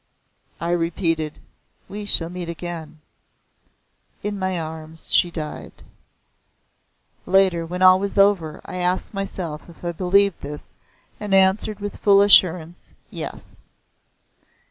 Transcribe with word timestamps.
I 0.59 0.71
repeated 0.71 1.37
"We 1.87 2.05
shall 2.05 2.31
meet 2.31 2.49
again." 2.49 3.01
In 4.23 4.39
my 4.39 4.59
arms 4.59 5.13
she 5.13 5.29
died. 5.29 5.73
Later, 7.27 7.67
when 7.67 7.83
all 7.83 7.99
was 7.99 8.17
over 8.17 8.61
I 8.65 8.77
asked 8.77 9.13
myself 9.13 9.69
if 9.69 9.85
I 9.85 9.91
believed 9.91 10.41
this 10.41 10.73
and 11.19 11.35
answered 11.35 11.79
with 11.79 11.97
full 11.97 12.23
assurance 12.23 12.93
Yes. 13.11 13.63